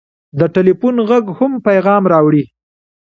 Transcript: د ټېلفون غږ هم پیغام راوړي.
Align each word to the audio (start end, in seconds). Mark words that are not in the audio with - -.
د 0.39 0.41
ټېلفون 0.55 0.95
غږ 1.09 1.25
هم 1.37 1.51
پیغام 1.67 2.03
راوړي. 2.13 2.43